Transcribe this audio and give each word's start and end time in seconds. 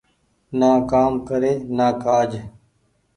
نآ 0.59 0.71
ڪآم 0.91 1.13
ڪري 1.27 1.53
نآ 1.77 1.87
ڪآج۔ 2.03 2.31